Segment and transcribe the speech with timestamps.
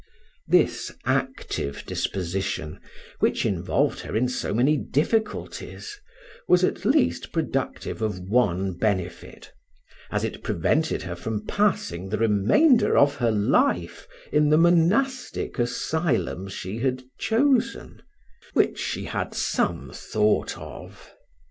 [0.47, 2.79] This active disposition,
[3.19, 6.01] which involved her in so many difficulties,
[6.47, 9.53] was at least productive of one benefit
[10.09, 16.47] as it prevented her from passing the remainder of her life in the monastic asylum
[16.47, 18.01] she had chosen,
[18.53, 21.13] which she had some thought of.